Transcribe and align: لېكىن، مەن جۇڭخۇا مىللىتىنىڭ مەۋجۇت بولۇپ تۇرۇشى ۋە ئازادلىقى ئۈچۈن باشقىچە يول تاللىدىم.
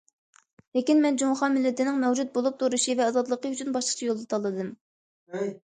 لېكىن، 0.77 1.03
مەن 1.03 1.19
جۇڭخۇا 1.21 1.49
مىللىتىنىڭ 1.57 1.99
مەۋجۇت 2.05 2.33
بولۇپ 2.39 2.57
تۇرۇشى 2.65 2.97
ۋە 3.03 3.07
ئازادلىقى 3.11 3.53
ئۈچۈن 3.55 3.73
باشقىچە 3.79 4.11
يول 4.11 4.27
تاللىدىم. 4.35 4.77